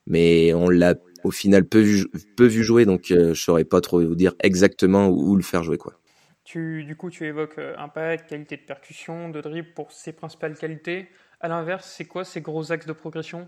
Mais 0.07 0.53
on 0.53 0.69
l'a 0.69 0.95
au 1.23 1.31
final 1.31 1.67
peu 1.67 1.79
vu, 1.79 2.07
peu 2.37 2.45
vu 2.45 2.63
jouer, 2.63 2.85
donc 2.85 3.11
euh, 3.11 3.33
je 3.33 3.41
saurais 3.41 3.65
pas 3.65 3.81
trop 3.81 4.01
vous 4.01 4.15
dire 4.15 4.33
exactement 4.41 5.07
où, 5.07 5.35
le 5.35 5.43
faire 5.43 5.63
jouer. 5.63 5.77
quoi. 5.77 5.99
Tu, 6.43 6.83
du 6.83 6.95
coup, 6.95 7.09
tu 7.09 7.25
évoques 7.25 7.57
euh, 7.57 7.73
impact, 7.77 8.29
qualité 8.29 8.57
de 8.57 8.61
percussion, 8.61 9.29
de 9.29 9.41
dribble 9.41 9.73
pour 9.73 9.91
ses 9.91 10.13
principales 10.13 10.55
qualités. 10.55 11.07
À 11.39 11.47
l'inverse, 11.47 11.91
c'est 11.97 12.05
quoi 12.05 12.23
ces 12.23 12.41
gros 12.41 12.71
axes 12.71 12.85
de 12.85 12.93
progression? 12.93 13.47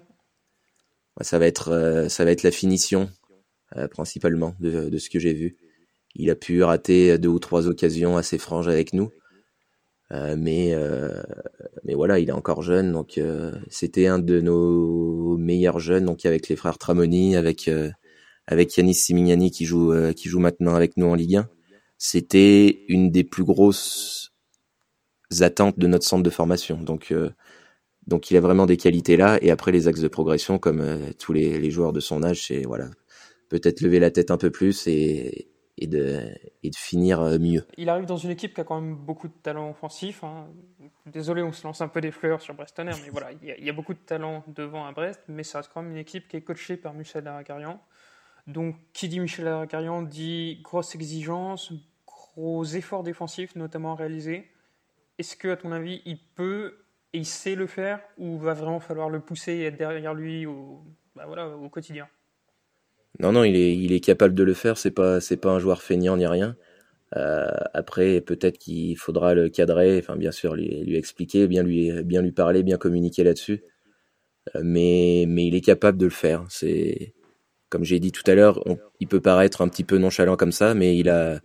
Ça 1.22 1.40
va 1.40 1.48
être 1.48 1.70
euh, 1.70 2.10
ça 2.10 2.26
va 2.26 2.32
être 2.32 2.44
la 2.44 2.52
finition 2.52 3.10
principalement 3.92 4.56
de, 4.62 4.90
de, 4.90 4.98
ce 4.98 5.10
que 5.10 5.20
j'ai 5.20 5.34
vu. 5.34 5.58
Il 6.16 6.30
a 6.30 6.36
pu 6.36 6.64
rater 6.64 7.18
deux 7.18 7.28
ou 7.28 7.38
trois 7.38 7.68
occasions 7.68 8.16
assez 8.16 8.38
franches 8.38 8.68
avec 8.68 8.94
nous. 8.94 9.12
Euh, 10.14 10.36
mais 10.38 10.74
euh, 10.74 11.22
mais 11.84 11.94
voilà, 11.94 12.20
il 12.20 12.30
est 12.30 12.34
encore 12.34 12.62
jeune, 12.62 12.94
donc 12.94 13.18
euh, 13.18 13.52
c'était 13.70 14.08
un 14.08 14.20
de 14.20 14.40
nos 14.40 15.38
meilleurs 15.38 15.80
jeunes, 15.80 16.06
donc 16.06 16.26
avec 16.26 16.48
les 16.48 16.56
frères 16.56 16.78
Tramoni, 16.78 17.36
avec 17.36 17.70
avec 18.48 18.78
Yanis 18.78 18.96
Simignani 18.96 19.52
qui 19.52 19.66
joue 19.66 19.94
qui 20.16 20.30
joue 20.30 20.40
maintenant 20.40 20.76
avec 20.76 20.98
nous 20.98 21.08
en 21.08 21.16
Ligue 21.16 21.38
1. 21.38 21.50
C'était 21.98 22.86
une 22.88 23.12
des 23.12 23.24
plus 23.24 23.44
grosses 23.44 24.32
attentes 25.42 25.80
de 25.80 25.88
notre 25.88 26.06
centre 26.06 26.24
de 26.24 26.30
formation. 26.30 26.82
Donc 26.82 27.14
Donc 28.08 28.32
il 28.32 28.38
a 28.38 28.42
vraiment 28.42 28.66
des 28.66 28.78
qualités 28.78 29.18
là. 29.18 29.40
Et 29.42 29.52
après 29.52 29.72
les 29.72 29.88
axes 29.88 30.02
de 30.02 30.08
progression, 30.08 30.60
comme 30.60 30.84
tous 31.20 31.34
les, 31.34 31.60
les, 31.60 31.72
joueurs 31.72 31.94
de 31.94 32.00
son 32.00 32.24
âge, 32.24 32.48
c'est 32.48 32.64
voilà, 32.64 32.90
peut-être 33.50 33.82
lever 33.82 34.00
la 34.00 34.12
tête 34.12 34.32
un 34.32 34.38
peu 34.38 34.52
plus 34.52 34.88
et, 34.88 35.50
et, 35.78 35.88
de, 35.88 36.34
finir 36.76 37.22
euh, 37.22 37.40
mieux. 37.40 37.66
Il 37.78 37.90
arrive 37.90 38.06
dans 38.06 38.18
une 38.18 38.32
équipe 38.32 38.54
qui 38.54 38.62
a 38.62 38.64
quand 38.64 38.82
même 38.82 38.96
beaucoup 38.96 39.28
de 39.28 39.34
talent 39.44 39.70
offensif. 39.70 40.24
Hein. 40.24 40.48
Désolé, 41.06 41.42
on 41.42 41.52
se 41.52 41.66
lance 41.66 41.82
un 41.82 41.88
peu 41.88 42.02
des 42.02 42.12
fleurs 42.12 42.42
sur 42.42 42.54
Brestonner, 42.54 42.92
mais 43.04 43.10
voilà, 43.10 43.32
il 43.32 43.66
y, 43.66 43.70
a, 43.70 43.74
beaucoup 43.74 43.94
de 43.94 44.00
talent 44.00 44.44
devant 44.48 44.86
à 44.86 44.92
Brest, 44.92 45.22
mais 45.28 45.44
ça 45.44 45.60
reste 45.60 45.72
quand 45.74 45.82
même 45.82 45.92
une 45.92 45.98
équipe 45.98 46.28
qui 46.28 46.38
est 46.38 46.42
coachée 46.42 46.78
par 46.78 46.94
Michel 46.94 47.24
Laracarian. 47.24 47.82
Donc, 48.48 48.76
qui 48.94 49.10
dit 49.10 49.20
Michel 49.20 49.46
Laracarian 49.46 50.02
dit 50.02 50.60
grosse 50.64 50.96
exigence, 50.96 51.72
gros 52.06 52.64
efforts 52.64 53.04
défensifs, 53.04 53.56
notamment 53.56 53.96
réalisés. 53.96 54.50
Est-ce 55.18 55.36
que, 55.36 55.50
à 55.50 55.58
ton 55.58 55.72
avis, 55.72 56.02
il 56.06 56.20
peut 56.36 56.78
et 57.14 57.20
il 57.20 57.26
sait 57.26 57.56
le 57.56 57.68
faire 57.68 58.02
ou 58.18 58.38
va 58.38 58.54
vraiment 58.54 58.80
falloir 58.80 59.10
le 59.10 59.20
pousser 59.20 59.54
et 59.54 59.66
être 59.66 59.78
derrière 59.78 60.14
lui 60.14 60.46
au, 60.46 60.84
bah 61.16 61.26
quotidien? 61.72 62.08
Non, 63.20 63.32
non, 63.32 63.44
il 63.44 63.56
est, 63.56 63.76
il 63.76 63.94
est 63.94 64.00
capable 64.00 64.36
de 64.36 64.44
le 64.44 64.54
faire. 64.54 64.78
C'est 64.78 64.92
pas, 64.92 65.20
c'est 65.22 65.38
pas 65.38 65.52
un 65.52 65.60
joueur 65.60 65.82
feignant 65.82 66.18
ni 66.18 66.28
rien. 66.28 66.56
Euh, 67.16 67.48
après, 67.74 68.22
peut-être 68.22 68.58
qu'il 68.58 68.98
faudra 68.98 69.34
le 69.34 69.50
cadrer. 69.50 69.98
Enfin, 70.00 70.16
bien 70.16 70.32
sûr, 70.32 70.56
lui, 70.56 70.84
lui 70.84 70.98
expliquer, 70.98 71.48
bien 71.48 71.64
lui, 71.64 71.92
bien 72.04 72.22
lui 72.22 72.32
parler, 72.32 72.64
bien 72.64 72.78
communiquer 72.78 73.24
là-dessus. 73.24 73.64
Euh, 74.56 74.62
mais, 74.64 75.26
mais 75.28 75.48
il 75.48 75.56
est 75.56 75.62
capable 75.62 75.98
de 75.98 76.06
le 76.06 76.12
faire. 76.12 76.46
C'est, 76.50 77.14
comme 77.70 77.84
j'ai 77.84 78.00
dit 78.00 78.12
tout 78.12 78.30
à 78.30 78.36
l'heure, 78.36 78.64
il 79.00 79.08
peut 79.08 79.22
paraître 79.22 79.62
un 79.62 79.68
petit 79.70 79.84
peu 79.84 79.98
nonchalant 79.98 80.38
comme 80.38 80.52
ça, 80.52 80.74
mais 80.74 80.98
il 80.98 81.10
a, 81.10 81.40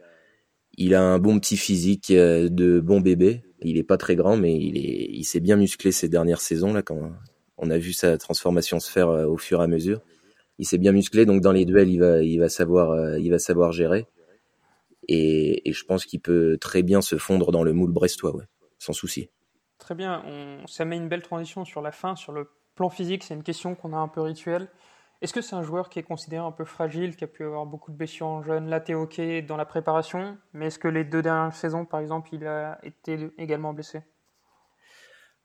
il 0.77 0.95
a 0.95 1.03
un 1.03 1.19
bon 1.19 1.39
petit 1.39 1.57
physique 1.57 2.11
euh, 2.11 2.49
de 2.49 2.81
bon 2.81 3.01
bébé. 3.01 3.43
Il 3.63 3.79
est 3.79 3.85
pas 3.85 3.97
très 3.97 4.17
grand, 4.17 4.37
mais 4.37 4.55
il 4.57 4.77
est, 4.77 5.09
il 5.11 5.25
s'est 5.25 5.41
bien 5.41 5.57
musclé 5.57 5.93
ces 5.93 6.09
dernières 6.09 6.41
saisons 6.41 6.73
là 6.73 6.83
quand 6.83 7.13
on 7.59 7.71
a 7.71 7.79
vu 7.79 7.93
sa 7.93 8.19
transformation 8.19 8.81
se 8.81 8.91
faire 8.91 9.09
euh, 9.09 9.27
au 9.27 9.37
fur 9.37 9.61
et 9.61 9.65
à 9.65 9.67
mesure. 9.67 10.01
Il 10.59 10.67
s'est 10.67 10.79
bien 10.79 10.93
musclé, 10.93 11.27
donc 11.27 11.41
dans 11.41 11.53
les 11.53 11.65
duels, 11.65 11.89
il 11.89 11.99
va, 11.99 12.23
il 12.23 12.39
va 12.39 12.49
savoir, 12.49 12.91
euh, 12.91 13.19
il 13.19 13.31
va 13.31 13.39
savoir 13.39 13.73
gérer. 13.73 14.07
Et, 15.09 15.69
et 15.69 15.73
je 15.73 15.85
pense 15.85 16.05
qu'il 16.07 16.21
peut 16.21 16.59
très 16.61 16.83
bien 16.83 17.01
se 17.01 17.17
fondre 17.17 17.51
dans 17.51 17.65
le 17.65 17.73
moule 17.73 17.91
brestois, 17.91 18.37
ouais, 18.37 18.45
sans 18.79 18.93
souci. 18.93 19.31
Très 19.79 19.95
bien, 19.95 20.23
on, 20.27 20.67
ça 20.67 20.85
met 20.85 20.97
une 20.97 21.09
belle 21.09 21.23
transition 21.23 21.65
sur 21.65 21.83
la 21.83 21.91
fin, 21.91 22.15
sur 22.15 22.33
le 22.33 22.49
plan 22.77 22.89
physique. 22.89 23.25
C'est 23.25 23.35
une 23.35 23.43
question 23.43 23.75
qu'on 23.75 23.93
a 23.93 23.97
un 23.97 24.09
peu 24.09 24.21
rituelle. 24.21 24.69
Est-ce 25.23 25.33
que 25.33 25.41
c'est 25.41 25.57
un 25.57 25.63
joueur 25.63 25.89
qui 25.89 25.99
est 25.99 26.03
considéré 26.05 26.45
un 26.45 26.53
peu 26.53 26.65
fragile, 26.65 27.17
qui 27.17 27.25
a 27.25 27.29
pu 27.29 27.45
avoir 27.45 27.67
beaucoup 27.67 27.93
de 27.93 27.97
blessures 27.97 28.27
en 28.27 28.43
jeune 28.43 28.69
Là, 28.69 28.81
t'es 28.81 28.95
OK 28.95 29.21
dans 29.47 29.57
la 29.57 29.65
préparation, 29.65 30.37
mais 30.53 30.67
est-ce 30.67 30.79
que 30.79 30.89
les 30.89 31.05
deux 31.05 31.23
dernières 31.23 31.55
saisons, 31.55 31.85
par 31.85 32.01
exemple, 32.01 32.31
il 32.33 32.47
a 32.47 32.79
été 32.83 33.31
également 33.39 33.73
blessé? 33.73 34.03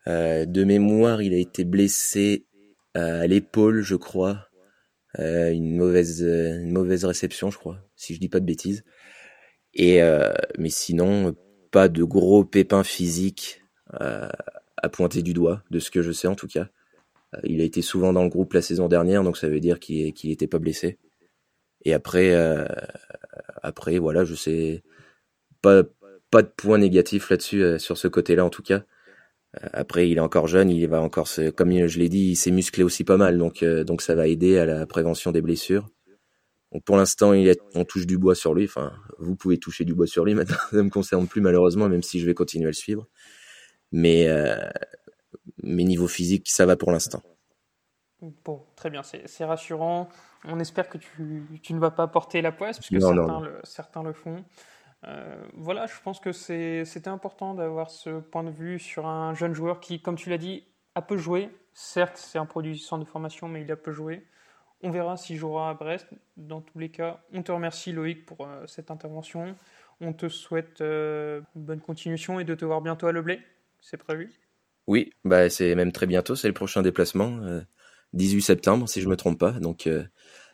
Euh, 0.07 0.45
De 0.45 0.63
mémoire, 0.63 1.21
il 1.21 1.33
a 1.33 1.37
été 1.37 1.63
blessé 1.63 2.45
à 2.95 3.27
l'épaule, 3.27 3.81
je 3.81 3.95
crois. 3.95 4.47
Euh, 5.19 5.51
une, 5.51 5.75
mauvaise, 5.75 6.21
une 6.21 6.71
mauvaise 6.71 7.05
réception, 7.05 7.49
je 7.49 7.57
crois, 7.57 7.79
si 7.95 8.13
je 8.13 8.19
dis 8.19 8.29
pas 8.29 8.39
de 8.39 8.45
bêtises. 8.45 8.83
Et, 9.73 10.01
euh, 10.01 10.33
mais 10.57 10.69
sinon, 10.69 11.35
pas 11.71 11.89
de 11.89 12.03
gros 12.03 12.43
pépins 12.43 12.83
physiques 12.83 13.61
euh, 14.01 14.29
à 14.77 14.89
pointer 14.89 15.21
du 15.21 15.33
doigt, 15.33 15.63
de 15.71 15.79
ce 15.79 15.91
que 15.91 16.01
je 16.01 16.11
sais 16.11 16.27
en 16.27 16.35
tout 16.35 16.47
cas. 16.47 16.69
Euh, 17.35 17.39
il 17.43 17.61
a 17.61 17.63
été 17.63 17.81
souvent 17.81 18.13
dans 18.13 18.23
le 18.23 18.29
groupe 18.29 18.53
la 18.53 18.61
saison 18.61 18.87
dernière, 18.87 19.23
donc 19.23 19.37
ça 19.37 19.49
veut 19.49 19.59
dire 19.59 19.79
qu'il 19.79 20.13
qu'il 20.13 20.29
n'était 20.29 20.47
pas 20.47 20.59
blessé. 20.59 20.97
Et 21.85 21.93
après, 21.93 22.33
euh, 22.33 22.65
après 23.61 23.97
voilà, 23.99 24.23
je 24.25 24.35
sais 24.35 24.83
pas 25.61 25.83
pas 26.31 26.41
de 26.41 26.49
points 26.49 26.77
négatifs 26.77 27.29
là-dessus 27.29 27.63
euh, 27.63 27.79
sur 27.79 27.97
ce 27.97 28.07
côté-là 28.07 28.45
en 28.45 28.49
tout 28.49 28.63
cas. 28.63 28.83
Euh, 29.55 29.67
après, 29.73 30.09
il 30.09 30.17
est 30.17 30.21
encore 30.21 30.47
jeune, 30.47 30.69
il 30.69 30.87
va 30.87 31.01
encore 31.01 31.27
se, 31.27 31.49
comme 31.49 31.71
je 31.87 31.99
l'ai 31.99 32.09
dit, 32.09 32.31
il 32.31 32.35
s'est 32.35 32.51
musclé 32.51 32.83
aussi 32.83 33.03
pas 33.03 33.17
mal, 33.17 33.37
donc 33.37 33.63
euh, 33.63 33.83
donc 33.83 34.01
ça 34.01 34.15
va 34.15 34.27
aider 34.27 34.57
à 34.57 34.65
la 34.65 34.85
prévention 34.85 35.31
des 35.31 35.41
blessures. 35.41 35.87
Donc 36.73 36.83
pour 36.83 36.97
l'instant, 36.97 37.31
on 37.75 37.85
touche 37.85 38.05
du 38.05 38.17
bois 38.17 38.35
sur 38.35 38.53
lui. 38.53 38.65
Enfin, 38.65 38.93
vous 39.19 39.35
pouvez 39.35 39.57
toucher 39.57 39.85
du 39.85 39.93
bois 39.93 40.07
sur 40.07 40.25
lui. 40.25 40.33
Maintenant, 40.35 40.57
ça 40.69 40.83
me 40.83 40.89
concerne 40.89 41.27
plus 41.27 41.41
malheureusement, 41.41 41.87
même 41.87 42.03
si 42.03 42.19
je 42.19 42.25
vais 42.25 42.33
continuer 42.33 42.65
à 42.65 42.69
le 42.69 42.73
suivre. 42.73 43.07
Mais 43.93 44.27
mais 45.63 45.83
niveau 45.83 46.07
physique, 46.07 46.49
ça 46.49 46.65
va 46.65 46.75
pour 46.75 46.91
l'instant. 46.91 47.21
Bon, 48.43 48.63
très 48.75 48.89
bien, 48.89 49.01
c'est 49.03 49.45
rassurant. 49.45 50.09
On 50.43 50.59
espère 50.59 50.89
que 50.89 50.97
tu, 50.97 51.43
tu, 51.61 51.73
ne 51.73 51.79
vas 51.79 51.91
pas 51.91 52.07
porter 52.07 52.41
la 52.41 52.51
poisse, 52.51 52.77
parce 52.77 52.89
que 52.89 52.95
non, 52.95 53.13
certains, 53.13 53.27
non. 53.27 53.39
Le, 53.41 53.59
certains, 53.63 54.03
Le, 54.03 54.13
font. 54.13 54.43
Euh, 55.07 55.35
voilà, 55.53 55.87
je 55.87 55.93
pense 56.03 56.19
que 56.19 56.31
c'était 56.31 57.07
important 57.07 57.53
d'avoir 57.53 57.89
ce 57.89 58.19
point 58.19 58.43
de 58.43 58.51
vue 58.51 58.79
sur 58.79 59.07
un 59.07 59.33
jeune 59.33 59.53
joueur 59.53 59.79
qui, 59.79 60.01
comme 60.01 60.15
tu 60.15 60.29
l'as 60.29 60.37
dit, 60.37 60.65
a 60.95 61.01
peu 61.01 61.17
joué. 61.17 61.49
Certes, 61.73 62.17
c'est 62.17 62.37
un 62.37 62.45
produit 62.45 62.73
du 62.73 62.79
centre 62.79 63.05
de 63.05 63.09
formation, 63.09 63.47
mais 63.47 63.61
il 63.61 63.71
a 63.71 63.75
peu 63.75 63.91
joué. 63.91 64.23
On 64.83 64.91
verra 64.91 65.17
s'il 65.17 65.37
jouera 65.37 65.69
à 65.69 65.73
Brest. 65.73 66.07
Dans 66.35 66.61
tous 66.61 66.77
les 66.77 66.89
cas, 66.89 67.23
on 67.33 67.41
te 67.41 67.51
remercie 67.51 67.91
Loïc 67.91 68.25
pour 68.25 68.45
euh, 68.45 68.65
cette 68.67 68.91
intervention. 68.91 69.55
On 70.01 70.13
te 70.13 70.29
souhaite 70.29 70.81
euh, 70.81 71.41
une 71.55 71.63
bonne 71.63 71.81
continuation 71.81 72.39
et 72.39 72.43
de 72.43 72.53
te 72.53 72.65
voir 72.65 72.81
bientôt 72.81 73.07
à 73.07 73.11
Leblé. 73.11 73.39
C'est 73.81 73.97
prévu? 73.97 74.31
Oui, 74.87 75.11
bah 75.25 75.49
c'est 75.49 75.75
même 75.75 75.91
très 75.91 76.05
bientôt, 76.05 76.35
c'est 76.35 76.47
le 76.47 76.53
prochain 76.53 76.81
déplacement, 76.81 77.39
euh, 77.43 77.61
18 78.13 78.41
septembre 78.41 78.87
si 78.87 79.01
je 79.01 79.09
me 79.09 79.17
trompe 79.17 79.39
pas. 79.39 79.51
Donc 79.51 79.85
euh, 79.87 80.03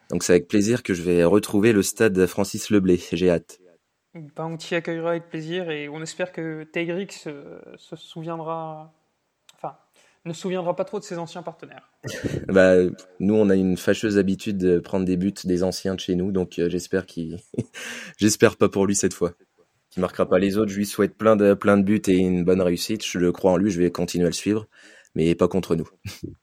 donc 0.10 0.24
c'est 0.24 0.34
avec 0.34 0.48
plaisir 0.48 0.82
que 0.82 0.94
je 0.94 1.04
vais 1.04 1.24
retrouver 1.24 1.72
le 1.72 1.84
stade 1.84 2.26
Francis 2.26 2.70
Leblé. 2.70 3.00
J'ai 3.12 3.30
hâte. 3.30 3.60
Bah, 4.16 4.46
on 4.46 4.58
t'y 4.58 4.76
accueillera 4.76 5.12
avec 5.12 5.30
plaisir 5.30 5.72
et 5.72 5.90
on 5.90 6.02
espère 6.02 6.32
que 6.32 6.68
se, 6.74 7.60
se, 7.78 7.96
souviendra, 7.96 8.94
enfin, 9.56 9.76
ne 10.26 10.34
se 10.34 10.42
souviendra 10.42 10.76
pas 10.76 10.86
trop 10.86 11.00
de 11.00 11.04
ses 11.04 11.18
anciens 11.18 11.42
partenaires. 11.42 11.92
bah, 12.48 12.76
nous, 13.20 13.34
on 13.34 13.50
a 13.50 13.56
une 13.56 13.76
fâcheuse 13.76 14.18
habitude 14.18 14.58
de 14.58 14.80
prendre 14.80 15.06
des 15.06 15.18
buts 15.18 15.34
des 15.44 15.64
anciens 15.64 15.96
de 15.96 16.00
chez 16.00 16.16
nous, 16.16 16.32
donc 16.32 16.60
euh, 16.60 16.70
j'espère 16.70 17.08
qu'il, 17.08 17.40
j'espère 18.18 18.56
pas 18.58 18.70
pour 18.70 18.86
lui 18.86 18.96
cette 18.96 19.14
fois 19.14 19.34
qui 19.94 20.00
marquera 20.00 20.28
pas 20.28 20.40
les 20.40 20.58
autres. 20.58 20.72
Je 20.72 20.78
lui 20.78 20.88
souhaite 20.88 21.16
plein 21.16 21.36
de, 21.36 21.54
plein 21.54 21.78
de 21.78 21.84
buts 21.84 22.02
et 22.08 22.18
une 22.18 22.44
bonne 22.44 22.62
réussite. 22.62 23.06
Je 23.06 23.20
le 23.20 23.32
crois 23.32 23.52
en 23.52 23.58
lui, 23.58 23.70
je 23.70 23.80
vais 23.80 23.92
continuer 23.92 24.26
à 24.26 24.30
le 24.30 24.34
suivre, 24.34 24.68
mais 25.14 25.36
pas 25.36 25.48
contre 25.48 25.76
nous. 25.76 25.88